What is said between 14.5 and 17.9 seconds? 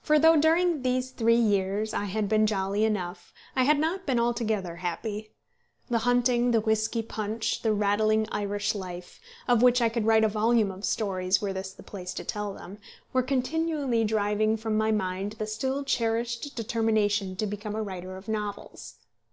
from my mind the still cherished determination to become a